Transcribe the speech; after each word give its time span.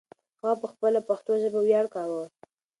هغه 0.39 0.55
په 0.61 0.67
خپله 0.71 0.99
پښتو 1.09 1.31
ژبه 1.41 1.59
ویاړ 1.61 1.85
کاوه. 1.93 2.23